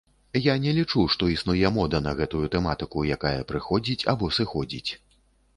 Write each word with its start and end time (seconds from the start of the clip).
Я 0.43 0.53
не 0.61 0.71
лічу, 0.77 1.03
што 1.15 1.27
існуе 1.33 1.71
мода 1.75 1.99
на 2.07 2.13
гэтую 2.21 2.43
тэматыку, 2.55 3.05
якая 3.17 3.37
прыходзіць 3.53 4.07
або 4.15 4.31
сыходзіць. 4.39 4.91